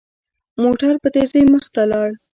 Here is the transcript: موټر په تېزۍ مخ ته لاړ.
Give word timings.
موټر 0.63 0.93
په 1.03 1.07
تېزۍ 1.13 1.43
مخ 1.53 1.65
ته 1.73 1.81
لاړ. 1.91 2.09